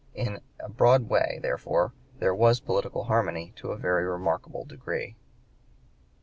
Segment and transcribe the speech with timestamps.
[0.15, 5.15] In a broad way, therefore, there was political harmony to a very remarkable degree.